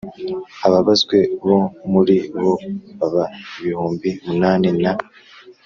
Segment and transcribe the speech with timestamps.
[0.67, 1.59] Ababazwe bo
[1.91, 2.51] muri bo
[2.99, 3.23] baba
[3.59, 4.93] ibihumbi munani na